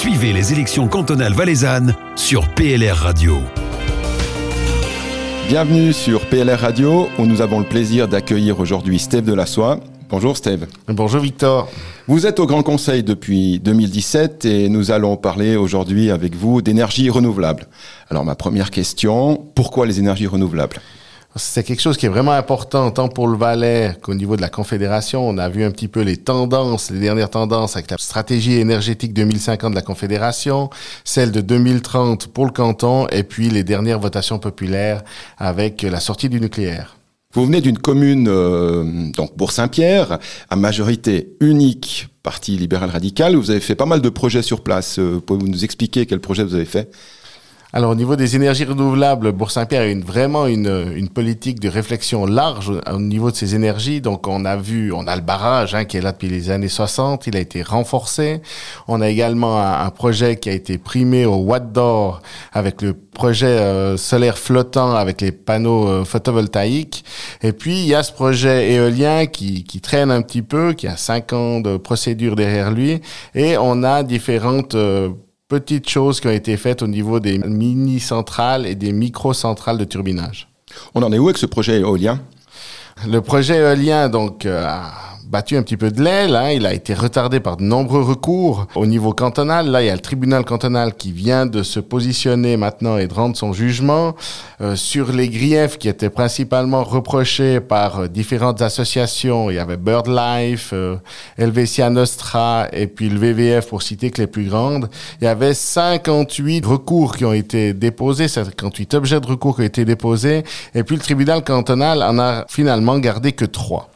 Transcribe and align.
Suivez 0.00 0.32
les 0.32 0.54
élections 0.54 0.88
cantonales 0.88 1.34
valaisannes 1.34 1.94
sur 2.16 2.48
PLR 2.54 2.96
Radio. 2.96 3.36
Bienvenue 5.46 5.92
sur 5.92 6.24
PLR 6.24 6.58
Radio 6.58 7.10
où 7.18 7.26
nous 7.26 7.42
avons 7.42 7.58
le 7.58 7.66
plaisir 7.66 8.08
d'accueillir 8.08 8.60
aujourd'hui 8.60 8.98
Steve 8.98 9.26
Delassoie. 9.26 9.78
Bonjour 10.08 10.38
Steve. 10.38 10.66
Bonjour 10.88 11.20
Victor. 11.20 11.68
Vous 12.08 12.24
êtes 12.24 12.40
au 12.40 12.46
Grand 12.46 12.62
Conseil 12.62 13.02
depuis 13.02 13.60
2017 13.60 14.46
et 14.46 14.70
nous 14.70 14.90
allons 14.90 15.18
parler 15.18 15.56
aujourd'hui 15.56 16.10
avec 16.10 16.34
vous 16.34 16.62
d'énergie 16.62 17.10
renouvelable. 17.10 17.66
Alors 18.08 18.24
ma 18.24 18.36
première 18.36 18.70
question, 18.70 19.36
pourquoi 19.54 19.84
les 19.84 19.98
énergies 19.98 20.26
renouvelables? 20.26 20.80
C'est 21.36 21.62
quelque 21.62 21.80
chose 21.80 21.96
qui 21.96 22.06
est 22.06 22.10
vraiment 22.10 22.32
important 22.32 22.90
tant 22.90 23.08
pour 23.08 23.28
le 23.28 23.36
Valais 23.36 23.96
qu'au 24.02 24.14
niveau 24.14 24.36
de 24.36 24.40
la 24.40 24.48
Confédération. 24.48 25.28
On 25.28 25.38
a 25.38 25.48
vu 25.48 25.62
un 25.62 25.70
petit 25.70 25.86
peu 25.86 26.00
les 26.00 26.16
tendances, 26.16 26.90
les 26.90 26.98
dernières 26.98 27.30
tendances 27.30 27.76
avec 27.76 27.90
la 27.90 27.98
stratégie 27.98 28.54
énergétique 28.54 29.14
2050 29.14 29.70
de 29.70 29.76
la 29.76 29.82
Confédération, 29.82 30.70
celle 31.04 31.30
de 31.30 31.40
2030 31.40 32.28
pour 32.28 32.46
le 32.46 32.52
canton 32.52 33.06
et 33.08 33.22
puis 33.22 33.48
les 33.48 33.62
dernières 33.62 34.00
votations 34.00 34.38
populaires 34.38 35.02
avec 35.38 35.82
la 35.82 36.00
sortie 36.00 36.28
du 36.28 36.40
nucléaire. 36.40 36.96
Vous 37.32 37.46
venez 37.46 37.60
d'une 37.60 37.78
commune, 37.78 38.26
euh, 38.28 39.08
donc 39.12 39.36
Bourg-Saint-Pierre, 39.36 40.18
à 40.48 40.56
majorité 40.56 41.36
unique, 41.38 42.08
parti 42.24 42.56
libéral 42.56 42.90
radical. 42.90 43.36
Vous 43.36 43.52
avez 43.52 43.60
fait 43.60 43.76
pas 43.76 43.86
mal 43.86 44.00
de 44.00 44.08
projets 44.08 44.42
sur 44.42 44.64
place. 44.64 44.98
Euh, 44.98 45.22
pouvez-vous 45.24 45.46
nous 45.46 45.64
expliquer 45.64 46.06
quels 46.06 46.18
projets 46.20 46.42
vous 46.42 46.56
avez 46.56 46.64
fait? 46.64 46.90
Alors 47.72 47.92
au 47.92 47.94
niveau 47.94 48.16
des 48.16 48.34
énergies 48.34 48.64
renouvelables, 48.64 49.30
Bourg-Saint-Pierre 49.30 49.82
a 49.82 49.86
une, 49.86 50.02
vraiment 50.02 50.46
une, 50.48 50.92
une, 50.96 51.08
politique 51.08 51.60
de 51.60 51.68
réflexion 51.68 52.26
large 52.26 52.72
au 52.92 52.98
niveau 52.98 53.30
de 53.30 53.36
ces 53.36 53.54
énergies. 53.54 54.00
Donc 54.00 54.26
on 54.26 54.44
a 54.44 54.56
vu, 54.56 54.92
on 54.92 55.06
a 55.06 55.14
le 55.14 55.22
barrage 55.22 55.74
hein, 55.76 55.84
qui 55.84 55.96
est 55.96 56.00
là 56.00 56.10
depuis 56.10 56.28
les 56.28 56.50
années 56.50 56.68
60, 56.68 57.28
il 57.28 57.36
a 57.36 57.40
été 57.40 57.62
renforcé. 57.62 58.42
On 58.88 59.00
a 59.00 59.08
également 59.08 59.60
un, 59.60 59.90
projet 59.90 60.36
qui 60.36 60.48
a 60.48 60.52
été 60.52 60.78
primé 60.78 61.26
au 61.26 61.36
Watt 61.36 61.72
d'Or 61.72 62.22
avec 62.52 62.82
le 62.82 62.92
projet 62.94 63.46
euh, 63.46 63.96
solaire 63.96 64.38
flottant 64.38 64.94
avec 64.94 65.20
les 65.20 65.32
panneaux 65.32 65.86
euh, 65.86 66.04
photovoltaïques. 66.04 67.04
Et 67.42 67.52
puis 67.52 67.80
il 67.82 67.86
y 67.86 67.94
a 67.94 68.02
ce 68.02 68.12
projet 68.12 68.72
éolien 68.72 69.26
qui, 69.26 69.62
qui 69.62 69.80
traîne 69.80 70.10
un 70.10 70.22
petit 70.22 70.42
peu, 70.42 70.72
qui 70.72 70.88
a 70.88 70.96
cinq 70.96 71.32
ans 71.32 71.60
de 71.60 71.76
procédure 71.76 72.34
derrière 72.34 72.72
lui. 72.72 73.00
Et 73.34 73.56
on 73.58 73.82
a 73.84 74.02
différentes 74.02 74.74
euh, 74.74 75.10
petites 75.50 75.88
choses 75.88 76.20
qui 76.20 76.28
ont 76.28 76.32
été 76.32 76.56
faites 76.56 76.80
au 76.80 76.86
niveau 76.86 77.18
des 77.18 77.38
mini-centrales 77.38 78.66
et 78.66 78.76
des 78.76 78.92
micro-centrales 78.92 79.78
de 79.78 79.84
turbinage. 79.84 80.48
On 80.94 81.02
en 81.02 81.12
est 81.12 81.18
où 81.18 81.26
avec 81.26 81.38
ce 81.38 81.46
projet 81.46 81.80
éolien? 81.80 82.20
Le 83.06 83.20
projet 83.20 83.56
éolien, 83.56 84.08
donc, 84.08 84.46
euh, 84.46 84.64
battu 85.30 85.56
un 85.56 85.62
petit 85.62 85.76
peu 85.76 85.90
de 85.90 86.02
l'aile. 86.02 86.34
Hein. 86.34 86.50
Il 86.50 86.66
a 86.66 86.74
été 86.74 86.92
retardé 86.92 87.38
par 87.38 87.56
de 87.56 87.62
nombreux 87.62 88.02
recours 88.02 88.66
au 88.74 88.84
niveau 88.84 89.12
cantonal. 89.12 89.70
Là, 89.70 89.82
il 89.82 89.86
y 89.86 89.90
a 89.90 89.94
le 89.94 90.00
tribunal 90.00 90.44
cantonal 90.44 90.94
qui 90.94 91.12
vient 91.12 91.46
de 91.46 91.62
se 91.62 91.78
positionner 91.78 92.56
maintenant 92.56 92.98
et 92.98 93.06
de 93.06 93.14
rendre 93.14 93.36
son 93.36 93.52
jugement 93.52 94.16
euh, 94.60 94.74
sur 94.74 95.12
les 95.12 95.28
griefs 95.28 95.78
qui 95.78 95.88
étaient 95.88 96.10
principalement 96.10 96.82
reprochés 96.82 97.60
par 97.60 98.00
euh, 98.00 98.08
différentes 98.08 98.60
associations. 98.60 99.50
Il 99.50 99.54
y 99.54 99.58
avait 99.60 99.76
BirdLife, 99.76 100.70
euh, 100.72 100.96
Helvetia 101.38 101.90
Nostra 101.90 102.66
et 102.72 102.88
puis 102.88 103.08
le 103.08 103.18
VVF 103.18 103.68
pour 103.68 103.82
citer 103.82 104.10
que 104.10 104.20
les 104.20 104.26
plus 104.26 104.48
grandes. 104.48 104.90
Il 105.20 105.24
y 105.24 105.28
avait 105.28 105.54
58 105.54 106.66
recours 106.66 107.16
qui 107.16 107.24
ont 107.24 107.32
été 107.32 107.72
déposés, 107.72 108.26
58 108.26 108.94
objets 108.94 109.20
de 109.20 109.26
recours 109.26 109.54
qui 109.54 109.62
ont 109.62 109.66
été 109.66 109.84
déposés 109.84 110.42
et 110.74 110.82
puis 110.82 110.96
le 110.96 111.02
tribunal 111.02 111.44
cantonal 111.44 112.02
en 112.02 112.18
a 112.18 112.44
finalement 112.48 112.98
gardé 112.98 113.30
que 113.30 113.44
trois. 113.44 113.88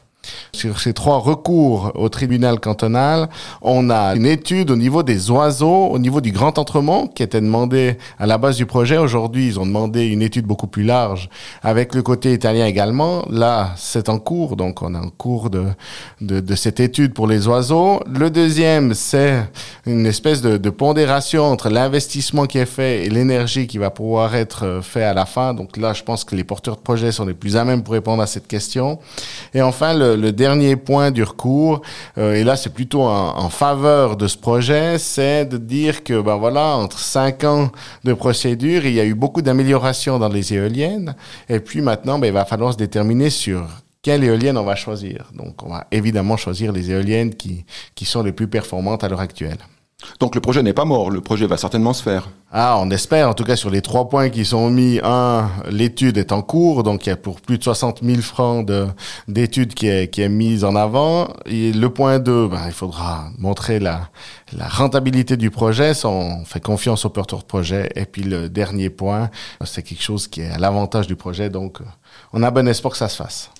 Sur 0.53 0.81
ces 0.81 0.93
trois 0.93 1.19
recours 1.19 1.93
au 1.95 2.09
tribunal 2.09 2.61
cantonal, 2.61 3.29
on 3.63 3.91
a 3.91 4.15
une 4.15 4.27
étude 4.27 4.71
au 4.71 4.77
niveau 4.77 5.03
des 5.03 5.31
oiseaux, 5.31 5.87
au 5.87 5.99
niveau 5.99 6.21
du 6.21 6.33
Grand 6.33 6.59
Entremont, 6.59 7.07
qui 7.07 7.23
était 7.23 7.41
demandé 7.41 7.99
à 8.19 8.27
la 8.27 8.39
base 8.39 8.57
du 8.57 8.67
projet. 8.67 8.99
Aujourd'hui, 8.99 9.47
ils 9.47 9.61
ont 9.61 9.67
demandé 9.67 10.07
une 10.07 10.23
étude 10.23 10.47
beaucoup 10.47 10.67
plus 10.67 10.85
large, 10.85 11.29
avec 11.63 11.95
le 11.95 12.03
côté 12.03 12.33
italien 12.33 12.67
également. 12.67 13.25
Là, 13.31 13.73
c'est 13.77 14.09
en 14.09 14.19
cours, 14.19 14.57
donc 14.57 14.83
on 14.83 14.95
a 14.95 15.01
en 15.01 15.11
cours 15.11 15.51
de, 15.51 15.65
de, 16.21 16.55
cette 16.55 16.81
étude 16.81 17.15
pour 17.15 17.27
les 17.27 17.47
oiseaux. 17.49 18.01
Le 18.09 18.31
deuxième, 18.31 18.95
c'est 18.95 19.43
une 19.87 20.07
espèce 20.07 20.41
de, 20.41 20.57
de 20.57 20.71
pondération 20.71 21.45
entre 21.45 21.69
l'investissement 21.69 22.47
qui 22.47 22.59
est 22.59 22.67
fait 22.67 23.05
et 23.05 23.11
l'énergie 23.11 23.67
qui 23.67 23.79
va 23.79 23.91
pouvoir 23.91 24.35
être 24.35 24.81
fait 24.83 25.05
à 25.05 25.15
la 25.15 25.27
fin. 25.27 25.55
Donc 25.55 25.77
là, 25.77 25.93
je 25.93 26.03
pense 26.03 26.25
que 26.25 26.35
les 26.35 26.45
porteurs 26.45 26.77
de 26.77 26.81
projet 26.81 27.13
sont 27.13 27.25
les 27.25 27.35
plus 27.35 27.57
à 27.57 27.65
même 27.65 27.83
pour 27.83 27.95
répondre 27.95 28.23
à 28.23 28.27
cette 28.27 28.47
question. 28.47 28.99
Et 29.53 29.63
enfin, 29.63 29.95
le, 29.95 30.14
le 30.17 30.33
dernier 30.33 30.77
point 30.77 31.11
du 31.11 31.23
recours, 31.23 31.83
euh, 32.19 32.35
et 32.35 32.45
là 32.45 32.57
c'est 32.57 32.73
plutôt 32.73 33.03
en, 33.03 33.49
faveur 33.49 34.17
de 34.17 34.27
ce 34.27 34.37
projet, 34.37 34.99
c'est 34.99 35.45
de 35.45 35.59
dire 35.59 36.03
que 36.03 36.21
ben 36.21 36.37
voilà, 36.37 36.77
entre 36.77 36.99
cinq 36.99 37.45
ans 37.45 37.71
de 38.05 38.13
procédure, 38.15 38.87
il 38.87 38.95
y 38.95 39.01
a 39.01 39.05
eu 39.05 39.15
beaucoup 39.15 39.43
d'améliorations 39.43 40.19
dans 40.19 40.29
les 40.29 40.55
éoliennes, 40.55 41.15
et 41.49 41.61
puis 41.61 41.83
maintenant, 41.83 42.19
ben, 42.19 42.27
il 42.29 42.33
va 42.33 42.45
falloir 42.45 42.73
se 42.73 42.79
déterminer 42.79 43.31
sur 43.31 43.67
quelle 44.03 44.23
éolienne 44.23 44.59
on 44.59 44.65
va 44.65 44.77
choisir. 44.77 45.31
Donc 45.35 45.63
on 45.63 45.71
va 45.71 45.87
évidemment 45.91 46.37
choisir 46.37 46.73
les 46.73 46.91
éoliennes 46.91 47.35
qui, 47.35 47.65
qui 47.95 48.05
sont 48.05 48.23
les 48.23 48.33
plus 48.33 48.49
performantes 48.49 49.03
à 49.03 49.09
l'heure 49.09 49.21
actuelle. 49.21 49.59
Donc 50.21 50.35
le 50.35 50.41
projet 50.41 50.63
n'est 50.63 50.73
pas 50.73 50.85
mort, 50.85 51.11
le 51.11 51.21
projet 51.21 51.47
va 51.47 51.57
certainement 51.57 51.93
se 51.93 52.03
faire. 52.03 52.29
Ah, 52.53 52.79
on 52.81 52.91
espère. 52.91 53.29
En 53.29 53.35
tout 53.35 53.43
cas, 53.43 53.57
sur 53.57 53.71
les 53.71 53.83
trois 53.83 54.09
points 54.09 54.29
qui 54.29 54.45
sont 54.45 54.71
mis, 54.71 55.01
un, 55.03 55.51
l'étude 55.71 56.19
est 56.19 56.31
en 56.31 56.43
cours, 56.43 56.83
donc 56.83 57.07
il 57.07 57.09
y 57.09 57.13
a 57.13 57.17
pour 57.17 57.41
plus 57.41 57.59
de 57.59 57.65
60 57.65 58.01
000 58.03 58.21
francs 58.21 58.71
d'études 59.27 59.75
qui 59.75 59.89
est, 59.89 60.09
qui 60.09 60.23
est 60.23 60.29
mise 60.29 60.65
en 60.65 60.77
avant. 60.77 61.29
Et 61.47 61.73
le 61.73 61.89
point 61.91 62.19
2, 62.19 62.49
ben, 62.49 62.63
il 62.67 62.73
faudra 62.73 63.31
montrer 63.39 63.81
la, 63.81 64.09
la 64.53 64.69
rentabilité 64.69 65.37
du 65.37 65.51
projet. 65.51 65.93
On 66.05 66.45
fait 66.45 66.61
confiance 66.61 67.05
au 67.05 67.11
porteur 67.11 67.41
de 67.41 67.45
projet. 67.45 67.91
Et 67.97 68.05
puis 68.05 68.23
le 68.23 68.49
dernier 68.49 68.91
point, 68.91 69.31
c'est 69.65 69.83
quelque 69.83 70.03
chose 70.03 70.29
qui 70.29 70.43
est 70.43 70.51
à 70.51 70.59
l'avantage 70.59 71.07
du 71.07 71.17
projet, 71.17 71.51
donc 71.51 71.79
on 72.33 72.43
a 72.43 72.51
bon 72.51 72.69
espoir 72.69 72.93
que 72.93 72.99
ça 72.99 73.09
se 73.09 73.17
fasse. 73.17 73.51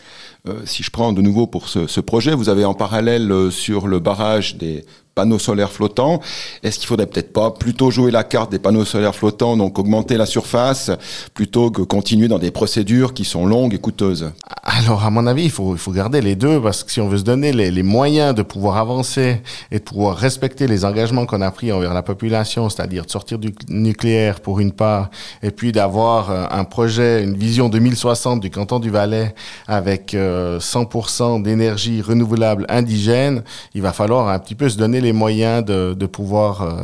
Euh, 0.47 0.61
si 0.67 0.83
je 0.83 0.91
prends 0.91 1.13
de 1.13 1.23
nouveau 1.23 1.47
pour 1.47 1.69
ce, 1.69 1.87
ce 1.87 2.01
projet, 2.01 2.35
vous 2.35 2.49
avez 2.49 2.65
en 2.65 2.75
parallèle 2.75 3.33
euh, 3.33 3.51
sur 3.51 3.87
le 3.87 3.99
barrage 3.99 4.57
des 4.57 4.85
panneaux 5.15 5.39
solaires 5.39 5.73
flottants. 5.73 6.21
Est-ce 6.63 6.79
qu'il 6.79 6.89
faudrait 6.89 7.07
peut-être 7.07 7.33
pas 7.33 7.51
plutôt 7.51 7.91
jouer 7.91 8.11
la 8.11 8.25
carte 8.25 8.51
des 8.51 8.59
panneaux 8.59 8.85
solaires 8.85 9.15
flottants, 9.15 9.57
donc 9.57 9.79
augmenter 9.79 10.17
la 10.17 10.27
surface, 10.27 10.91
plutôt 11.35 11.71
que 11.71 11.83
continuer 11.83 12.29
dans 12.29 12.39
des 12.39 12.51
procédures 12.51 13.15
qui 13.15 13.25
sont 13.25 13.47
longues 13.47 13.75
et 13.75 13.79
coûteuses? 13.79 14.33
Alors, 14.63 15.05
à 15.05 15.11
mon 15.11 15.27
avis, 15.27 15.45
il 15.45 15.51
faut, 15.51 15.75
il 15.75 15.79
faut 15.79 15.93
garder 15.93 16.21
les 16.21 16.37
deux, 16.37 16.61
parce 16.61 16.85
que 16.85 16.91
si 16.91 17.01
on 17.01 17.09
veut 17.09 17.19
se 17.19 17.25
donner 17.25 17.53
les, 17.53 17.71
les 17.71 17.83
moyens 17.83 18.35
de 18.35 18.43
pouvoir 18.43 18.77
avancer 18.79 19.41
et 19.71 19.79
de 19.79 19.85
pouvoir 19.85 20.17
respecter 20.17 20.67
les 20.67 20.85
engagements 20.85 21.27
qu'on 21.27 21.43
a 21.43 21.51
pris 21.51 21.71
envers 21.73 21.95
la 21.95 22.03
population, 22.03 22.69
c'est-à-dire 22.69 23.05
de 23.05 23.11
sortir 23.11 23.39
du 23.39 23.55
nucléaire 23.69 24.41
pour 24.41 24.61
une 24.61 24.73
part, 24.73 25.11
et 25.43 25.51
puis 25.51 25.73
d'avoir 25.73 26.31
euh, 26.31 26.47
un 26.51 26.65
projet, 26.65 27.23
une 27.23 27.37
vision 27.37 27.69
2060 27.69 28.41
du 28.41 28.51
canton 28.51 28.79
du 28.81 28.91
Valais 28.91 29.35
avec 29.67 30.15
100% 30.15 30.17
euh, 30.17 31.43
d'énergie 31.43 32.03
renouvelable 32.03 32.67
indigène, 32.69 33.43
il 33.75 33.83
va 33.83 33.93
falloir 33.93 34.29
un 34.29 34.39
petit 34.39 34.55
peu 34.55 34.69
se 34.69 34.77
donner 34.77 35.01
les 35.05 35.13
moyens 35.13 35.65
de, 35.65 36.07
pouvoir 36.07 36.63
euh, 36.63 36.83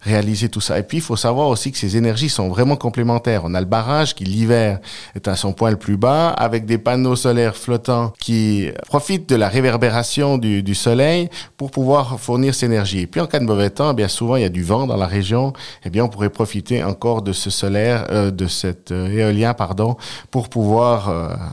réaliser 0.00 0.48
tout 0.48 0.60
ça. 0.60 0.78
Et 0.78 0.82
puis, 0.82 0.98
il 0.98 1.02
faut 1.02 1.16
savoir 1.16 1.48
aussi 1.48 1.72
que 1.72 1.78
ces 1.78 1.96
énergies 1.96 2.28
sont 2.28 2.48
vraiment 2.48 2.76
complémentaires. 2.76 3.42
On 3.44 3.54
a 3.54 3.60
le 3.60 3.66
barrage 3.66 4.14
qui, 4.14 4.24
l'hiver, 4.24 4.80
est 5.14 5.28
à 5.28 5.36
son 5.36 5.52
point 5.52 5.70
le 5.70 5.76
plus 5.76 5.96
bas, 5.96 6.30
avec 6.30 6.64
des 6.64 6.78
panneaux 6.78 7.16
solaires 7.16 7.56
flottants 7.56 8.12
qui 8.18 8.70
profitent 8.86 9.28
de 9.28 9.36
la 9.36 9.48
réverbération 9.48 10.38
du, 10.38 10.74
soleil 10.74 11.28
pour 11.56 11.70
pouvoir 11.70 12.18
fournir 12.18 12.54
cette 12.54 12.70
énergie. 12.70 13.00
Et 13.00 13.06
puis, 13.06 13.20
en 13.20 13.26
cas 13.26 13.40
de 13.40 13.44
mauvais 13.44 13.70
temps, 13.70 13.92
bien 13.94 14.08
souvent, 14.08 14.36
il 14.36 14.42
y 14.42 14.46
a 14.46 14.48
du 14.48 14.62
vent 14.62 14.86
dans 14.86 14.96
la 14.96 15.06
région. 15.06 15.52
Eh 15.84 15.90
bien, 15.90 16.04
on 16.04 16.08
pourrait 16.08 16.30
profiter 16.30 16.82
encore 16.82 17.22
de 17.22 17.32
ce 17.32 17.50
solaire, 17.50 18.06
euh, 18.10 18.30
de 18.30 18.46
cet 18.46 18.90
euh, 18.90 19.08
éolien, 19.08 19.54
pardon, 19.54 19.96
pour 20.30 20.48
pouvoir 20.48 20.92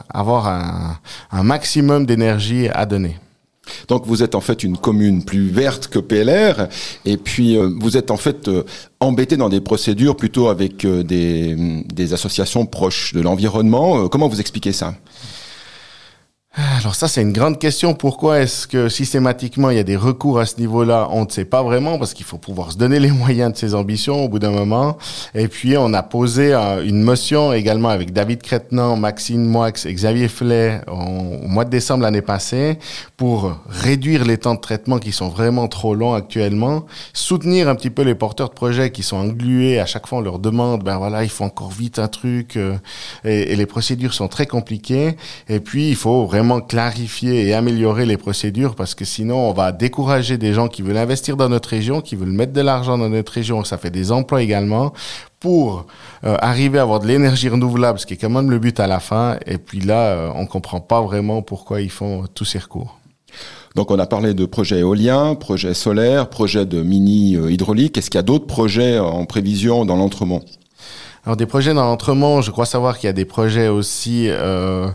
avoir 0.09 0.47
un 1.31 1.43
maximum 1.43 2.05
d'énergie 2.05 2.69
à 2.69 2.85
donner. 2.85 3.17
Donc 3.87 4.05
vous 4.05 4.23
êtes 4.23 4.35
en 4.35 4.41
fait 4.41 4.63
une 4.63 4.77
commune 4.77 5.23
plus 5.23 5.49
verte 5.49 5.87
que 5.87 5.99
PLR, 5.99 6.67
et 7.05 7.17
puis 7.17 7.57
euh, 7.57 7.69
vous 7.79 7.97
êtes 7.97 8.11
en 8.11 8.17
fait 8.17 8.47
euh, 8.47 8.63
embêté 8.99 9.37
dans 9.37 9.49
des 9.49 9.61
procédures 9.61 10.15
plutôt 10.15 10.49
avec 10.49 10.85
euh, 10.85 11.03
des, 11.03 11.83
des, 11.93 12.13
associations 12.13 12.65
proches 12.65 13.13
de 13.13 13.21
l'environnement. 13.21 14.07
comment 14.07 14.27
vous 14.27 14.39
expliquez 14.39 14.71
ça? 14.71 14.95
Alors 16.59 16.93
ça, 16.93 17.07
c'est 17.07 17.21
une 17.21 17.31
grande 17.31 17.57
question. 17.57 17.93
Pourquoi 17.93 18.39
est-ce 18.39 18.67
que 18.67 18.89
systématiquement 18.89 19.69
il 19.69 19.77
y 19.77 19.79
a 19.79 19.83
des 19.83 19.95
recours 19.95 20.39
à 20.39 20.45
ce 20.45 20.59
niveau-là? 20.59 21.07
On 21.11 21.23
ne 21.23 21.29
sait 21.29 21.45
pas 21.45 21.63
vraiment 21.63 21.97
parce 21.97 22.13
qu'il 22.13 22.25
faut 22.25 22.37
pouvoir 22.37 22.73
se 22.73 22.77
donner 22.77 22.99
les 22.99 23.11
moyens 23.23 23.53
de 23.53 23.57
ses 23.57 23.75
ambitions 23.75 24.25
au 24.25 24.27
bout 24.27 24.39
d'un 24.39 24.51
moment. 24.51 24.97
Et 25.33 25.47
puis 25.47 25.77
on 25.77 25.93
a 25.93 26.03
posé 26.03 26.53
euh, 26.53 26.83
une 26.83 27.01
motion 27.01 27.53
également 27.53 27.87
avec 27.87 28.11
David 28.11 28.41
Crétenant, 28.41 28.97
Maxime 28.97 29.45
Moix 29.45 29.69
et 29.69 29.93
Xavier 29.93 30.27
Flay 30.27 30.81
au 30.87 31.47
mois 31.47 31.63
de 31.63 31.69
décembre 31.69 32.03
l'année 32.03 32.21
passée 32.21 32.77
pour 33.15 33.57
réduire 33.69 34.25
les 34.25 34.37
temps 34.37 34.55
de 34.55 34.59
traitement 34.59 34.99
qui 34.99 35.13
sont 35.13 35.29
vraiment 35.29 35.69
trop 35.69 35.95
longs 35.95 36.13
actuellement, 36.13 36.85
soutenir 37.13 37.69
un 37.69 37.75
petit 37.75 37.89
peu 37.89 38.01
les 38.01 38.15
porteurs 38.15 38.49
de 38.49 38.53
projets 38.53 38.91
qui 38.91 39.03
sont 39.03 39.17
englués. 39.17 39.79
À 39.79 39.85
chaque 39.85 40.07
fois 40.07 40.19
on 40.19 40.21
leur 40.21 40.39
demande, 40.39 40.83
ben 40.83 40.97
voilà, 40.97 41.23
il 41.23 41.29
faut 41.29 41.45
encore 41.45 41.71
vite 41.71 41.99
un 41.99 42.09
truc 42.09 42.57
euh, 42.57 42.75
et 43.23 43.55
les 43.55 43.65
procédures 43.65 44.13
sont 44.13 44.27
très 44.27 44.45
compliquées. 44.45 45.15
Et 45.47 45.61
puis 45.61 45.89
il 45.89 45.95
faut 45.95 46.25
vraiment 46.25 46.48
clarifier 46.59 47.47
et 47.47 47.53
améliorer 47.53 48.05
les 48.05 48.17
procédures 48.17 48.75
parce 48.75 48.95
que 48.95 49.05
sinon 49.05 49.49
on 49.49 49.53
va 49.53 49.71
décourager 49.71 50.37
des 50.37 50.53
gens 50.53 50.67
qui 50.67 50.81
veulent 50.81 50.97
investir 50.97 51.37
dans 51.37 51.49
notre 51.49 51.69
région, 51.69 52.01
qui 52.01 52.15
veulent 52.15 52.31
mettre 52.31 52.53
de 52.53 52.61
l'argent 52.61 52.97
dans 52.97 53.09
notre 53.09 53.31
région, 53.31 53.63
ça 53.63 53.77
fait 53.77 53.91
des 53.91 54.11
emplois 54.11 54.41
également, 54.41 54.93
pour 55.39 55.85
euh, 56.25 56.35
arriver 56.39 56.79
à 56.79 56.81
avoir 56.81 56.99
de 56.99 57.07
l'énergie 57.07 57.49
renouvelable, 57.49 57.99
ce 57.99 58.05
qui 58.05 58.15
est 58.15 58.17
quand 58.17 58.29
même 58.29 58.51
le 58.51 58.59
but 58.59 58.79
à 58.79 58.87
la 58.87 58.99
fin. 58.99 59.37
Et 59.45 59.57
puis 59.57 59.79
là, 59.79 60.07
euh, 60.07 60.31
on 60.35 60.45
comprend 60.45 60.81
pas 60.81 61.01
vraiment 61.01 61.41
pourquoi 61.41 61.81
ils 61.81 61.91
font 61.91 62.25
tous 62.33 62.45
ces 62.45 62.59
recours. 62.59 62.99
Donc 63.75 63.91
on 63.91 63.99
a 63.99 64.07
parlé 64.07 64.33
de 64.33 64.45
projets 64.45 64.79
éoliens, 64.79 65.35
projets 65.35 65.73
solaires, 65.73 66.29
projets 66.29 66.65
de 66.65 66.81
mini 66.81 67.35
euh, 67.35 67.51
hydraulique. 67.51 67.97
Est-ce 67.97 68.09
qu'il 68.09 68.17
y 68.17 68.19
a 68.19 68.23
d'autres 68.23 68.47
projets 68.47 68.99
en 68.99 69.25
prévision 69.25 69.85
dans 69.85 69.95
l'Entremont? 69.95 70.43
Alors 71.25 71.35
des 71.35 71.45
projets 71.45 71.73
dans 71.73 71.83
l'Entremont, 71.83 72.41
je 72.41 72.49
crois 72.51 72.65
savoir 72.65 72.97
qu'il 72.97 73.07
y 73.07 73.09
a 73.09 73.13
des 73.13 73.25
projets 73.25 73.67
aussi 73.67 74.27
euh, 74.29 74.87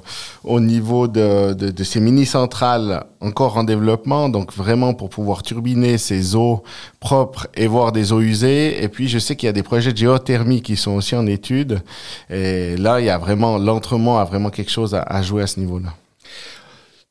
au 0.42 0.58
niveau 0.58 1.06
de, 1.06 1.52
de, 1.52 1.70
de 1.70 1.84
ces 1.84 2.00
mini-centrales 2.00 3.04
encore 3.20 3.56
en 3.56 3.64
développement, 3.64 4.28
donc 4.28 4.52
vraiment 4.52 4.94
pour 4.94 5.10
pouvoir 5.10 5.42
turbiner 5.42 5.98
ces 5.98 6.34
eaux 6.34 6.62
propres 7.00 7.46
et 7.54 7.66
voir 7.66 7.92
des 7.92 8.12
eaux 8.12 8.20
usées. 8.20 8.82
Et 8.82 8.88
puis 8.88 9.08
je 9.08 9.18
sais 9.18 9.36
qu'il 9.36 9.46
y 9.46 9.50
a 9.50 9.52
des 9.52 9.62
projets 9.62 9.92
de 9.92 9.98
géothermie 9.98 10.62
qui 10.62 10.76
sont 10.76 10.92
aussi 10.92 11.14
en 11.14 11.26
étude. 11.26 11.82
Et 12.30 12.76
là, 12.76 13.00
il 13.00 13.06
y 13.06 13.10
a 13.10 13.18
vraiment 13.18 13.58
l'Entremont 13.58 14.16
a 14.16 14.24
vraiment 14.24 14.50
quelque 14.50 14.70
chose 14.70 14.94
à, 14.94 15.02
à 15.02 15.22
jouer 15.22 15.42
à 15.42 15.46
ce 15.46 15.60
niveau-là. 15.60 15.90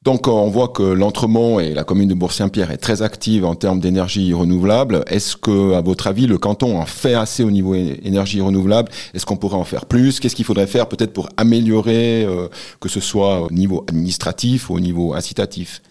Donc 0.04 0.28
on 0.28 0.50
voit 0.50 0.68
que 0.68 0.84
l'Entremont 0.84 1.62
et 1.62 1.74
la 1.74 1.86
commune 1.86 2.10
de 2.10 2.14
Bourg-Saint-Pierre 2.14 2.72
est 2.72 2.78
très 2.78 3.02
active 3.02 3.46
en 3.46 3.56
termes 3.56 3.80
d'énergie 3.80 4.34
renouvelable. 4.34 5.06
Est-ce 5.08 5.38
que, 5.38 5.74
à 5.74 5.82
votre 5.82 6.08
avis, 6.08 6.28
le 6.28 6.38
canton 6.38 6.78
en 6.78 6.86
fait 6.86 7.14
assez 7.14 7.42
au 7.42 7.52
niveau 7.52 7.74
énergie 7.74 8.42
renouvelable? 8.42 8.92
Est-ce 9.14 9.26
qu'on 9.26 9.38
pourrait 9.38 9.56
en 9.56 9.64
faire 9.64 9.86
plus? 9.86 10.20
Qu'est-ce 10.20 10.36
qu'il 10.36 10.44
faudrait 10.44 10.68
faire 10.68 10.88
peut-être 10.90 11.14
pour 11.14 11.30
améliorer, 11.38 12.26
euh, 12.26 12.50
que 12.82 12.90
ce 12.90 13.00
soit 13.00 13.44
au 13.44 13.50
niveau 13.52 13.86
administratif 13.88 14.70
ou 14.70 14.76
au 14.76 14.82
niveau 14.82 15.14
incitatif? 15.14 15.82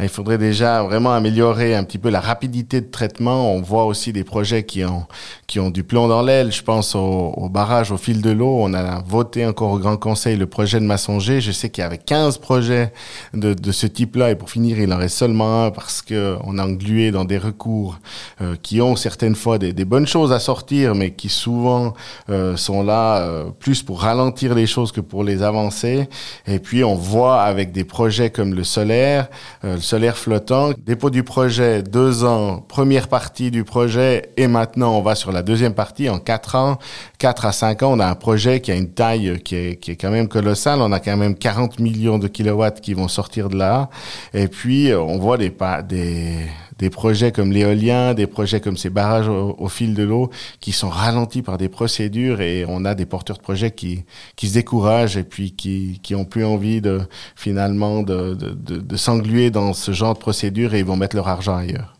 Il 0.00 0.08
faudrait 0.08 0.38
déjà 0.38 0.82
vraiment 0.82 1.12
améliorer 1.12 1.74
un 1.76 1.84
petit 1.84 1.98
peu 1.98 2.10
la 2.10 2.20
rapidité 2.20 2.80
de 2.80 2.90
traitement. 2.90 3.52
On 3.54 3.62
voit 3.62 3.84
aussi 3.84 4.12
des 4.12 4.24
projets 4.24 4.64
qui 4.64 4.84
ont, 4.84 5.06
qui 5.46 5.60
ont 5.60 5.70
du 5.70 5.84
plomb 5.84 6.08
dans 6.08 6.22
l'aile. 6.22 6.50
Je 6.50 6.62
pense 6.62 6.96
au, 6.96 7.32
au, 7.36 7.48
barrage 7.48 7.92
au 7.92 7.96
fil 7.96 8.20
de 8.20 8.30
l'eau. 8.30 8.56
On 8.60 8.74
a 8.74 9.00
voté 9.06 9.46
encore 9.46 9.70
au 9.70 9.78
Grand 9.78 9.96
Conseil 9.96 10.36
le 10.36 10.46
projet 10.46 10.80
de 10.80 10.84
Massonger. 10.84 11.40
Je 11.40 11.52
sais 11.52 11.70
qu'il 11.70 11.82
y 11.82 11.84
avait 11.86 11.98
15 11.98 12.38
projets 12.38 12.92
de, 13.34 13.54
de 13.54 13.72
ce 13.72 13.86
type-là 13.86 14.32
et 14.32 14.34
pour 14.34 14.50
finir, 14.50 14.80
il 14.80 14.92
en 14.92 14.96
reste 14.96 15.16
seulement 15.16 15.66
un 15.66 15.70
parce 15.70 16.02
que 16.02 16.36
on 16.42 16.58
a 16.58 16.64
englué 16.64 17.12
dans 17.12 17.24
des 17.24 17.38
recours 17.38 18.00
euh, 18.40 18.56
qui 18.60 18.80
ont 18.80 18.96
certaines 18.96 19.36
fois 19.36 19.58
des, 19.58 19.72
des, 19.72 19.84
bonnes 19.84 20.08
choses 20.08 20.32
à 20.32 20.40
sortir, 20.40 20.96
mais 20.96 21.12
qui 21.12 21.28
souvent 21.28 21.94
euh, 22.30 22.56
sont 22.56 22.82
là 22.82 23.18
euh, 23.18 23.44
plus 23.58 23.82
pour 23.82 24.00
ralentir 24.00 24.54
les 24.54 24.66
choses 24.66 24.90
que 24.90 25.00
pour 25.00 25.22
les 25.22 25.42
avancer. 25.42 26.08
Et 26.48 26.58
puis, 26.58 26.82
on 26.82 26.96
voit 26.96 27.42
avec 27.42 27.70
des 27.70 27.84
projets 27.84 28.30
comme 28.30 28.54
le 28.54 28.64
solaire, 28.64 29.28
euh, 29.64 29.78
solaire 29.84 30.16
flottant. 30.16 30.72
Dépôt 30.84 31.10
du 31.10 31.22
projet, 31.22 31.82
deux 31.82 32.24
ans, 32.24 32.64
première 32.66 33.08
partie 33.08 33.50
du 33.50 33.64
projet, 33.64 34.30
et 34.36 34.48
maintenant 34.48 34.96
on 34.98 35.02
va 35.02 35.14
sur 35.14 35.30
la 35.30 35.42
deuxième 35.42 35.74
partie 35.74 36.08
en 36.08 36.18
quatre 36.18 36.56
ans. 36.56 36.78
Quatre 37.18 37.46
à 37.46 37.52
cinq 37.52 37.82
ans, 37.82 37.92
on 37.92 38.00
a 38.00 38.06
un 38.06 38.14
projet 38.14 38.60
qui 38.60 38.72
a 38.72 38.74
une 38.74 38.90
taille 38.90 39.40
qui 39.44 39.56
est, 39.56 39.76
qui 39.76 39.92
est 39.92 39.96
quand 39.96 40.10
même 40.10 40.28
colossale. 40.28 40.80
On 40.80 40.92
a 40.92 41.00
quand 41.00 41.16
même 41.16 41.34
40 41.34 41.78
millions 41.78 42.18
de 42.18 42.28
kilowatts 42.28 42.80
qui 42.80 42.94
vont 42.94 43.08
sortir 43.08 43.48
de 43.48 43.56
là. 43.56 43.90
Et 44.32 44.48
puis, 44.48 44.92
on 44.94 45.18
voit 45.18 45.36
des, 45.36 45.52
des, 45.88 46.36
des 46.78 46.90
projets 46.90 47.32
comme 47.32 47.52
l'éolien, 47.52 48.14
des 48.14 48.26
projets 48.26 48.60
comme 48.60 48.76
ces 48.76 48.90
barrages 48.90 49.28
au, 49.28 49.68
fil 49.68 49.94
de 49.94 50.02
l'eau 50.02 50.30
qui 50.60 50.72
sont 50.72 50.88
ralentis 50.88 51.42
par 51.42 51.58
des 51.58 51.68
procédures 51.68 52.40
et 52.40 52.64
on 52.68 52.84
a 52.84 52.94
des 52.94 53.06
porteurs 53.06 53.36
de 53.36 53.42
projets 53.42 53.70
qui, 53.70 54.04
qui 54.36 54.48
se 54.48 54.54
découragent 54.54 55.16
et 55.16 55.24
puis 55.24 55.52
qui, 55.52 56.00
qui 56.02 56.14
ont 56.14 56.24
plus 56.24 56.44
envie 56.44 56.80
de 56.80 57.00
finalement 57.36 58.02
de, 58.02 58.34
de, 58.34 58.50
de, 58.50 58.76
de 58.78 58.96
s'engluer 58.96 59.50
dans 59.50 59.72
ce 59.72 59.92
genre 59.92 60.14
de 60.14 60.18
procédures 60.18 60.74
et 60.74 60.80
ils 60.80 60.84
vont 60.84 60.96
mettre 60.96 61.16
leur 61.16 61.28
argent 61.28 61.56
ailleurs. 61.56 61.93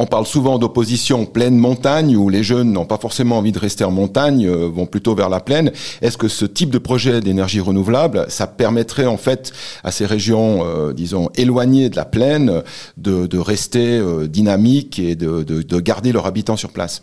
On 0.00 0.06
parle 0.06 0.26
souvent 0.26 0.60
d'opposition 0.60 1.26
pleine 1.26 1.56
montagne 1.56 2.16
où 2.16 2.28
les 2.28 2.44
jeunes 2.44 2.70
n'ont 2.70 2.84
pas 2.84 2.98
forcément 2.98 3.38
envie 3.38 3.50
de 3.50 3.58
rester 3.58 3.82
en 3.82 3.90
montagne, 3.90 4.46
euh, 4.46 4.68
vont 4.68 4.86
plutôt 4.86 5.16
vers 5.16 5.28
la 5.28 5.40
plaine. 5.40 5.72
Est-ce 6.02 6.16
que 6.16 6.28
ce 6.28 6.44
type 6.44 6.70
de 6.70 6.78
projet 6.78 7.20
d'énergie 7.20 7.58
renouvelable, 7.58 8.24
ça 8.28 8.46
permettrait 8.46 9.06
en 9.06 9.16
fait 9.16 9.52
à 9.82 9.90
ces 9.90 10.06
régions, 10.06 10.60
euh, 10.62 10.92
disons, 10.92 11.30
éloignées 11.34 11.90
de 11.90 11.96
la 11.96 12.04
plaine, 12.04 12.62
de, 12.96 13.38
rester 13.38 13.98
euh, 13.98 14.28
dynamiques 14.28 15.00
et 15.00 15.16
de, 15.16 15.42
de, 15.42 15.62
de 15.62 15.80
garder 15.80 16.12
leurs 16.12 16.26
habitants 16.26 16.56
sur 16.56 16.70
place? 16.70 17.02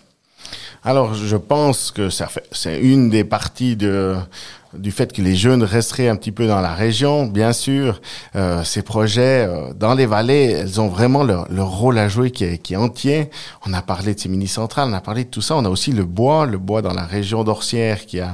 Alors, 0.86 1.16
je 1.16 1.36
pense 1.36 1.92
que 1.92 2.08
c'est 2.10 2.80
une 2.80 3.10
des 3.10 3.26
parties 3.26 3.76
de, 3.76 4.16
du 4.78 4.92
fait 4.92 5.14
que 5.14 5.22
les 5.22 5.36
jeunes 5.36 5.64
resteraient 5.64 6.08
un 6.08 6.16
petit 6.16 6.32
peu 6.32 6.48
dans 6.48 6.62
la 6.62 6.74
région, 6.74 7.26
bien 7.26 7.54
sûr. 7.54 8.02
Euh, 8.36 8.64
ces 8.64 8.82
projets 8.82 9.46
euh, 9.48 9.74
dans 9.74 9.94
les 9.94 10.06
vallées, 10.06 10.58
elles 10.60 10.82
ont 10.82 10.88
vraiment 10.88 11.24
leur, 11.24 11.52
leur 11.52 11.70
rôle 11.70 11.98
à 11.98 12.08
jouer 12.08 12.32
qui 12.32 12.44
est, 12.44 12.58
qui 12.58 12.74
est, 12.74 12.78
entier. 12.78 13.30
On 13.66 13.74
a 13.74 13.82
parlé 13.82 14.14
de 14.14 14.20
ces 14.20 14.30
mini-centrales, 14.30 14.90
on 14.90 14.94
a 14.94 15.02
parlé 15.02 15.24
de 15.24 15.30
tout 15.30 15.42
ça. 15.42 15.56
On 15.56 15.66
a 15.66 15.70
aussi 15.70 15.92
le 15.92 16.04
bois, 16.04 16.46
le 16.46 16.58
bois 16.58 16.82
dans 16.82 16.94
la 16.94 17.06
région 17.06 17.44
d'Orsières 17.44 18.06
qui 18.06 18.20
a, 18.20 18.34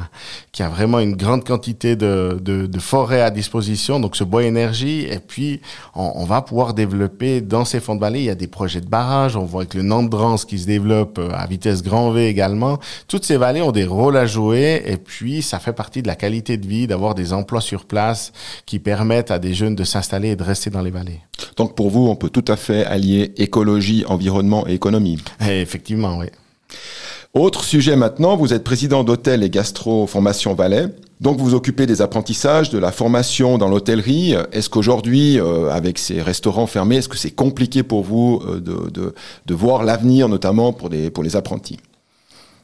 qui 0.52 0.64
a 0.64 0.70
vraiment 0.70 1.00
une 1.00 1.16
grande 1.16 1.46
quantité 1.46 1.96
de, 1.96 2.40
de, 2.42 2.66
de 2.66 2.80
forêts 2.80 3.22
à 3.22 3.30
disposition, 3.30 4.00
donc 4.00 4.16
ce 4.16 4.24
bois 4.24 4.44
énergie. 4.44 5.06
Et 5.10 5.20
puis, 5.20 5.62
on, 5.96 6.12
on, 6.16 6.26
va 6.26 6.42
pouvoir 6.42 6.74
développer 6.74 7.42
dans 7.42 7.66
ces 7.66 7.80
fonds 7.80 7.96
de 7.96 8.02
vallée, 8.02 8.20
il 8.20 8.26
y 8.26 8.30
a 8.30 8.36
des 8.36 8.48
projets 8.48 8.82
de 8.82 8.88
barrage. 8.88 9.36
On 9.36 9.46
voit 9.46 9.62
avec 9.62 9.74
le 9.74 9.84
Nantes-Drance 9.84 10.46
qui 10.46 10.60
se 10.60 10.66
développe 10.66 11.20
euh, 11.20 11.30
à 11.34 11.46
vitesse 11.46 11.84
grand 11.84 12.12
V 12.12 12.28
également. 12.28 12.80
Toutes 13.08 13.26
ces 13.26 13.38
vallées 13.38 13.62
ont 13.62 13.72
des 13.72 13.86
rôles 13.86 14.18
à 14.18 14.26
jouer 14.26 14.82
et 14.86 14.98
puis 14.98 15.42
ça 15.42 15.60
fait 15.60 15.74
partie 15.74 16.02
de 16.02 16.08
la 16.08 16.16
qualité 16.16 16.31
qualité 16.32 16.56
de 16.56 16.66
vie, 16.66 16.88
d'avoir 16.88 17.14
des 17.14 17.34
emplois 17.34 17.60
sur 17.60 17.84
place 17.84 18.32
qui 18.66 18.80
permettent 18.80 19.32
à 19.32 19.40
des 19.40 19.54
jeunes 19.54 19.76
de 19.76 19.84
s'installer 19.84 20.30
et 20.30 20.36
de 20.38 20.44
rester 20.44 20.70
dans 20.70 20.82
les 20.82 20.90
vallées. 20.90 21.20
Donc 21.58 21.76
pour 21.76 21.90
vous, 21.90 22.08
on 22.08 22.16
peut 22.16 22.30
tout 22.30 22.46
à 22.48 22.56
fait 22.56 22.86
allier 22.86 23.34
écologie, 23.36 24.06
environnement 24.08 24.66
et 24.66 24.74
économie. 24.74 25.18
Et 25.46 25.60
effectivement, 25.60 26.18
oui. 26.20 26.28
Autre 27.34 27.66
sujet 27.66 27.98
maintenant, 27.98 28.38
vous 28.38 28.54
êtes 28.54 28.64
président 28.64 29.04
d'hôtel 29.04 29.44
et 29.44 29.50
gastro 29.50 30.08
formation 30.08 30.54
Valais. 30.54 30.88
Donc 31.20 31.38
vous 31.38 31.46
vous 31.48 31.54
occupez 31.54 31.86
des 31.86 32.02
apprentissages, 32.02 32.70
de 32.70 32.80
la 32.80 32.94
formation 32.94 33.58
dans 33.58 33.68
l'hôtellerie. 33.68 34.36
Est-ce 34.54 34.70
qu'aujourd'hui, 34.70 35.38
euh, 35.38 35.70
avec 35.70 36.00
ces 36.00 36.22
restaurants 36.22 36.68
fermés, 36.68 36.98
est-ce 36.98 37.10
que 37.10 37.18
c'est 37.18 37.36
compliqué 37.36 37.84
pour 37.84 38.04
vous 38.04 38.42
euh, 38.46 38.62
de, 38.62 38.90
de, 38.90 39.14
de 39.46 39.54
voir 39.54 39.84
l'avenir, 39.84 40.30
notamment 40.30 40.72
pour, 40.72 40.90
des, 40.90 41.10
pour 41.10 41.24
les 41.24 41.36
apprentis? 41.36 41.78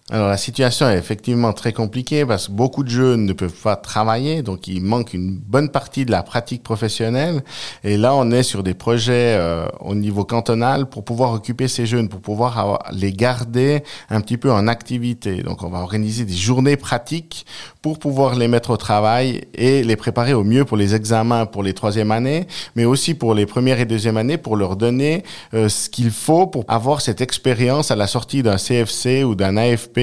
Alors 0.09 0.30
la 0.30 0.38
situation 0.38 0.89
est 0.89 0.98
effectivement 0.98 1.51
très 1.51 1.74
compliquée 1.74 2.25
parce 2.25 2.48
que 2.48 2.54
beaucoup 2.54 2.86
de 2.86 2.89
jeunes 2.89 3.25
ne 3.25 3.33
peuvent 3.33 3.51
pas 3.51 3.75
travailler, 3.75 4.42
donc 4.42 4.69
il 4.69 4.81
manque 4.81 5.13
une 5.13 5.36
bonne 5.36 5.68
partie 5.68 6.06
de 6.06 6.12
la 6.12 6.24
pratique 6.24 6.63
professionnelle. 6.63 7.44
Et 7.83 7.98
là, 7.98 8.15
on 8.15 8.31
est 8.31 8.44
sur 8.44 8.63
des 8.63 8.74
projets 8.74 9.36
euh, 9.38 9.68
au 9.81 9.95
niveau 9.95 10.24
cantonal 10.24 10.86
pour 10.86 11.04
pouvoir 11.04 11.33
occuper 11.33 11.68
ces 11.68 11.86
jeunes, 11.86 12.07
pour 12.07 12.21
pouvoir 12.21 12.80
les 12.94 13.12
garder 13.12 13.83
un 14.09 14.21
petit 14.21 14.38
peu 14.38 14.50
en 14.50 14.69
activité. 14.69 15.44
Donc 15.44 15.61
on 15.64 15.68
va 15.68 15.80
organiser 15.80 16.23
des 16.23 16.33
journées 16.33 16.78
pratiques 16.78 17.45
pour 17.81 17.99
pouvoir 17.99 18.35
les 18.35 18.47
mettre 18.47 18.69
au 18.69 18.78
travail 18.78 19.42
et 19.56 19.83
les 19.83 19.97
préparer 19.97 20.33
au 20.33 20.45
mieux 20.45 20.64
pour 20.64 20.78
les 20.78 20.95
examens 20.95 21.45
pour 21.45 21.64
les 21.64 21.73
troisième 21.73 22.11
années, 22.11 22.47
mais 22.78 22.85
aussi 22.85 23.14
pour 23.14 23.33
les 23.33 23.45
premières 23.45 23.81
et 23.81 23.85
deuxième 23.85 24.16
années 24.16 24.37
pour 24.37 24.56
leur 24.56 24.78
donner 24.78 25.23
euh, 25.54 25.68
ce 25.68 25.90
qu'il 25.90 26.11
faut 26.11 26.47
pour 26.47 26.64
avoir 26.69 27.02
cette 27.02 27.19
expérience 27.19 27.92
à 27.92 27.97
la 27.97 28.07
sortie 28.07 28.42
d'un 28.42 28.56
CFC 28.56 29.26
ou 29.26 29.35
d'un 29.35 29.57
AFP 29.57 29.96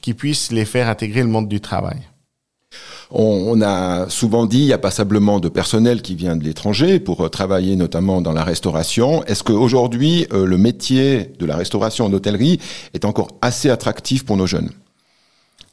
qui 0.00 0.14
puissent 0.14 0.52
les 0.52 0.64
faire 0.64 0.88
intégrer 0.88 1.22
le 1.22 1.28
monde 1.28 1.48
du 1.48 1.60
travail. 1.60 1.98
On, 3.10 3.62
a 3.62 4.10
souvent 4.10 4.44
dit, 4.44 4.58
il 4.58 4.66
y 4.66 4.72
a 4.74 4.78
passablement 4.78 5.40
de 5.40 5.48
personnel 5.48 6.02
qui 6.02 6.14
vient 6.14 6.36
de 6.36 6.44
l'étranger 6.44 7.00
pour 7.00 7.22
euh, 7.22 7.28
travailler 7.30 7.74
notamment 7.74 8.20
dans 8.20 8.32
la 8.32 8.44
restauration. 8.44 9.24
Est-ce 9.24 9.42
qu'aujourd'hui, 9.42 10.26
euh, 10.32 10.44
le 10.44 10.58
métier 10.58 11.32
de 11.38 11.46
la 11.46 11.56
restauration 11.56 12.04
en 12.04 12.12
hôtellerie 12.12 12.60
est 12.92 13.06
encore 13.06 13.28
assez 13.40 13.70
attractif 13.70 14.26
pour 14.26 14.36
nos 14.36 14.46
jeunes? 14.46 14.70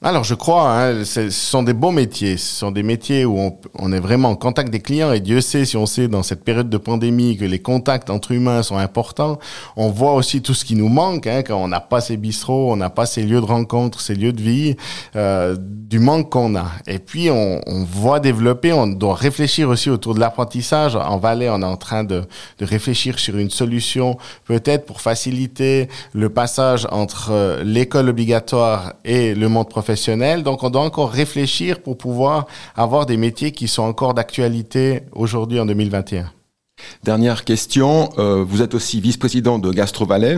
Alors, 0.02 0.25
je 0.25 0.36
crois, 0.36 0.78
hein, 0.78 1.06
ce 1.06 1.30
sont 1.30 1.64
des 1.64 1.74
beaux 1.74 1.92
métiers. 1.92 2.36
Ce 2.36 2.60
sont 2.60 2.72
des 2.72 2.84
métiers 2.84 3.24
où 3.24 3.58
on, 3.80 3.94
est 3.94 4.00
vraiment 4.00 4.30
en 4.30 4.36
contact 4.36 4.70
des 4.70 4.82
clients. 4.82 5.14
Et 5.14 5.22
Dieu 5.22 5.40
sait, 5.40 5.64
si 5.64 5.78
on 5.78 5.86
sait 5.86 6.10
dans 6.10 6.22
cette 6.22 6.44
période 6.44 6.70
de 6.70 6.78
pandémie 6.78 7.38
que 7.38 7.46
les 7.46 7.60
contacts 7.60 8.10
entre 8.10 8.34
humains 8.34 8.62
sont 8.62 8.78
importants, 8.78 9.40
on 9.78 9.90
voit 9.90 10.14
aussi 10.14 10.42
tout 10.42 10.54
ce 10.54 10.66
qui 10.66 10.75
nous 10.75 10.90
manque 10.90 11.28
hein, 11.28 11.44
quand 11.44 11.56
on 11.56 11.70
n'a 11.70 11.80
pas 11.80 12.02
ces 12.02 12.18
bistrots, 12.18 12.74
on 12.74 12.75
n'a 12.75 12.90
pas 12.90 13.06
ces 13.06 13.24
lieux 13.24 13.40
de 13.40 13.46
rencontre, 13.46 14.02
ces 14.02 14.16
lieux 14.16 14.34
de 14.34 14.42
vie, 14.42 14.75
euh, 15.16 15.56
du 15.58 16.00
manque 16.00 16.30
qu'on 16.30 16.58
a. 16.58 16.72
Et 16.88 17.00
puis, 17.00 17.32
on, 17.32 17.62
on, 17.66 17.86
voit 17.86 18.20
développer, 18.20 18.74
on 18.74 18.88
doit 18.88 19.16
réfléchir 19.16 19.70
aussi 19.70 19.90
autour 19.90 20.14
de 20.14 20.20
l'apprentissage. 20.20 20.98
En 20.98 21.18
Valais, 21.18 21.50
on 21.50 21.62
est 21.62 21.66
en 21.66 21.78
train 21.78 22.04
de, 22.04 22.24
de 22.60 22.66
réfléchir 22.66 23.18
sur 23.18 23.38
une 23.38 23.50
solution 23.50 24.18
peut-être 24.44 24.86
pour 24.86 25.00
faciliter 25.00 25.88
le 26.14 26.28
passage 26.28 26.86
entre 26.92 27.30
euh, 27.32 27.64
l'école 27.64 28.10
obligatoire 28.10 28.94
et 29.06 29.34
le 29.34 29.48
monde 29.48 29.70
professionnel 29.70 29.85
donc, 30.44 30.63
on 30.63 30.70
doit 30.70 30.82
encore 30.82 31.12
réfléchir 31.12 31.82
pour 31.82 31.98
pouvoir 31.98 32.48
avoir 32.75 33.06
des 33.06 33.18
métiers 33.18 33.51
qui 33.51 33.68
sont 33.68 33.84
encore 33.84 34.13
d'actualité 34.13 35.01
aujourd'hui 35.12 35.60
en 35.60 35.65
2021. 35.65 36.32
Dernière 37.04 37.46
question. 37.46 38.10
Euh, 38.18 38.44
vous 38.44 38.62
êtes 38.62 38.74
aussi 38.74 39.00
vice-président 39.00 39.60
de 39.60 39.72
Gastro 39.72 40.06
Valais. 40.06 40.38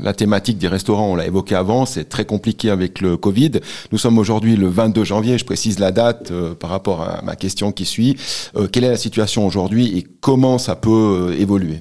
la, 0.00 0.12
thématique 0.12 0.58
des 0.58 0.68
restaurants, 0.68 1.12
on 1.12 1.16
l'a 1.16 1.26
évoqué 1.26 1.54
avant, 1.54 1.86
c'est 1.86 2.08
très 2.08 2.24
compliqué 2.24 2.70
avec 2.70 3.00
le 3.00 3.16
Covid. 3.16 3.52
Nous 3.92 3.98
sommes 3.98 4.18
aujourd'hui 4.18 4.56
le 4.56 4.68
22 4.68 5.04
janvier, 5.04 5.38
je 5.38 5.44
précise 5.44 5.78
la 5.78 5.92
date 5.92 6.30
euh, 6.30 6.54
par 6.54 6.70
rapport 6.70 7.02
à 7.02 7.22
ma 7.22 7.36
question 7.36 7.70
qui 7.70 7.84
suit. 7.84 8.16
Euh, 8.56 8.66
quelle 8.66 8.84
est 8.84 8.90
la 8.90 8.96
situation 8.96 9.46
aujourd'hui 9.46 9.98
et 9.98 10.06
comment 10.20 10.58
ça 10.58 10.74
peut 10.74 11.34
évoluer? 11.38 11.80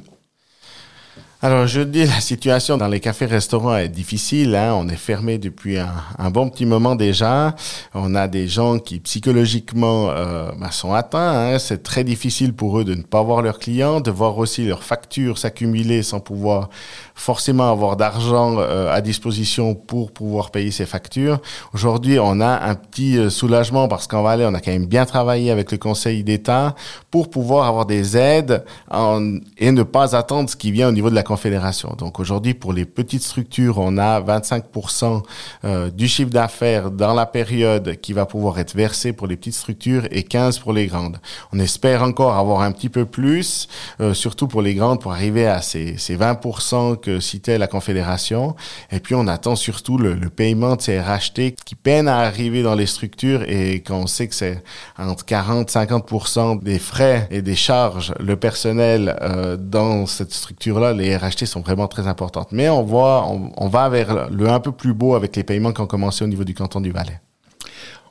Alors, 1.46 1.68
je 1.68 1.82
dis, 1.82 2.06
la 2.06 2.22
situation 2.22 2.76
dans 2.76 2.88
les 2.88 3.00
cafés-restaurants 3.00 3.78
est 3.78 3.88
difficile. 3.88 4.56
Hein. 4.56 4.74
On 4.74 4.90
est 4.90 4.96
fermé 4.96 5.38
depuis 5.38 5.78
un, 5.78 6.32
bon 6.32 6.50
petit 6.50 6.66
moment 6.66 6.96
déjà. 6.96 7.56
On 7.94 8.16
a 8.16 8.28
des 8.28 8.48
gens 8.48 8.80
qui 8.80 9.00
psychologiquement 9.00 10.10
euh, 10.10 10.50
bah, 10.58 10.72
sont 10.72 10.96
atteints. 10.96 11.54
Hein. 11.54 11.60
C'est 11.60 11.84
très 11.84 12.04
difficile 12.04 12.56
pour 12.56 12.80
eux 12.80 12.84
de 12.84 12.96
ne 12.96 13.04
pas 13.04 13.22
voir 13.22 13.44
leurs 13.44 13.60
clients, 13.60 14.02
de 14.02 14.10
voir 14.10 14.40
aussi 14.40 14.66
leurs 14.66 14.82
factures 14.82 15.38
s'accumuler 15.38 16.02
sans 16.02 16.20
pouvoir 16.20 16.72
forcément 17.16 17.72
avoir 17.72 17.96
d'argent 17.96 18.58
euh, 18.60 18.94
à 18.94 19.02
disposition 19.02 19.74
pour 19.74 20.12
pouvoir 20.12 20.52
payer 20.52 20.72
ces 20.72 20.86
factures. 20.86 21.40
Aujourd'hui, 21.74 22.20
on 22.20 22.42
a 22.42 22.68
un 22.68 22.76
petit 22.76 23.18
euh, 23.18 23.30
soulagement 23.30 23.88
parce 23.88 24.06
qu'en 24.06 24.22
Valais, 24.22 24.46
on 24.46 24.54
a 24.54 24.60
quand 24.60 24.72
même 24.72 24.86
bien 24.86 25.06
travaillé 25.06 25.50
avec 25.50 25.72
le 25.72 25.78
Conseil 25.78 26.24
d'État 26.24 26.76
pour 27.12 27.30
pouvoir 27.30 27.68
avoir 27.68 27.86
des 27.86 28.18
aides 28.18 28.64
en, 28.92 29.38
et 29.58 29.72
ne 29.72 29.84
pas 29.84 30.16
attendre 30.16 30.50
ce 30.50 30.56
qui 30.56 30.72
vient 30.72 30.90
au 30.90 30.92
niveau 30.92 31.10
de 31.10 31.16
la 31.16 31.24
fédération. 31.36 31.96
Donc 31.98 32.20
aujourd'hui, 32.20 32.54
pour 32.54 32.74
les 32.74 32.86
petites 32.86 33.24
structures, 33.24 33.78
on 33.80 33.98
a 33.98 34.22
25% 34.22 35.24
euh, 35.64 35.90
du 35.90 36.08
chiffre 36.08 36.30
d'affaires 36.30 36.92
dans 36.92 37.14
la 37.14 37.26
période 37.26 37.96
qui 38.02 38.14
va 38.14 38.26
pouvoir 38.26 38.60
être 38.60 38.76
versé 38.76 39.14
pour 39.14 39.28
les 39.28 39.36
petites 39.36 39.56
structures 39.56 40.04
et 40.12 40.24
15 40.24 40.60
pour 40.60 40.74
les 40.74 40.88
grandes. 40.88 41.18
On 41.54 41.60
espère 41.60 42.04
encore 42.04 42.36
avoir 42.36 42.62
un 42.62 42.72
petit 42.72 42.90
peu 42.90 43.06
plus, 43.06 43.68
euh, 44.02 44.14
surtout 44.14 44.48
pour 44.48 44.62
les 44.62 44.76
grandes, 44.76 45.02
pour 45.02 45.12
arriver 45.12 45.48
à 45.48 45.62
ces, 45.62 45.98
ces 45.98 46.18
20% 46.18 47.00
que 47.06 47.20
citait 47.20 47.58
la 47.58 47.68
Confédération. 47.68 48.56
Et 48.92 49.00
puis 49.00 49.14
on 49.16 49.28
attend 49.28 49.56
surtout 49.56 49.98
le, 49.98 50.16
le 50.16 50.30
paiement 50.30 50.76
de 50.76 50.82
ces 50.82 51.00
rachetés 51.00 51.56
qui 51.66 51.76
peinent 51.76 52.08
à 52.08 52.20
arriver 52.20 52.64
dans 52.64 52.76
les 52.76 52.88
structures 52.88 53.44
et 53.48 53.82
qu'on 53.82 54.08
sait 54.08 54.28
que 54.28 54.36
c'est 54.36 54.64
entre 54.98 55.26
40 55.26 55.70
50% 55.70 56.64
des 56.64 56.80
frais 56.80 57.28
et 57.32 57.42
des 57.42 57.56
charges, 57.56 58.14
le 58.20 58.36
personnel 58.36 59.16
euh, 59.22 59.58
dans 59.58 60.06
cette 60.06 60.32
structure-là, 60.32 60.94
les 60.94 61.18
rachetés 61.18 61.46
sont 61.46 61.62
vraiment 61.62 61.88
très 61.88 62.08
importantes. 62.08 62.50
Mais 62.52 62.70
on 62.70 62.84
voit, 62.84 63.28
on, 63.28 63.68
va 63.68 63.90
vers 63.90 64.30
le 64.30 64.50
un 64.50 64.60
peu 64.60 64.72
plus 64.72 64.94
beau 64.94 65.16
avec 65.16 65.36
les 65.36 65.44
paiements 65.44 65.74
qui 65.74 65.82
ont 65.82 65.88
commencé 65.88 66.24
au 66.24 66.28
niveau 66.28 66.44
du 66.44 66.54
canton 66.54 66.82
du 66.82 66.92
Valais. 66.92 67.20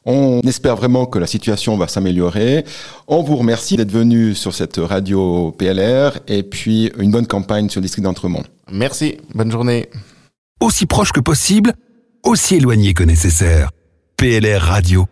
On 0.07 0.41
espère 0.43 0.77
vraiment 0.77 1.07
que 1.07 1.19
la 1.19 1.27
situation 1.27 1.77
va 1.77 1.89
s'améliorer. 1.89 2.65
On 3.09 3.23
vous 3.23 3.37
remercie 3.37 3.77
d'être 3.77 3.91
venu 3.91 4.35
sur 4.35 4.55
cette 4.55 4.77
radio 4.77 5.53
PLR 5.53 6.19
et 6.29 6.43
puis 6.43 6.93
une 6.99 7.11
bonne 7.11 7.27
campagne 7.27 7.71
sur 7.71 7.81
le 7.81 7.85
district 7.85 8.05
d'Entremont. 8.05 8.43
Merci, 8.71 9.17
bonne 9.35 9.51
journée. 9.51 9.89
Aussi 10.61 10.87
proche 10.87 11.13
que 11.13 11.21
possible, 11.21 11.73
aussi 12.23 12.57
éloigné 12.57 12.93
que 12.95 13.05
nécessaire. 13.05 13.71
PLR 14.17 14.61
Radio. 14.61 15.07